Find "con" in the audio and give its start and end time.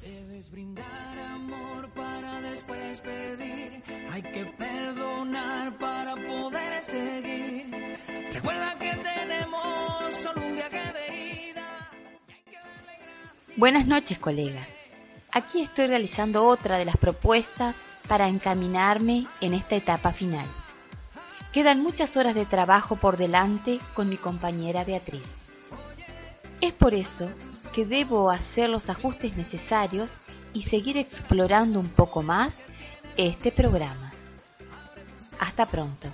23.92-24.08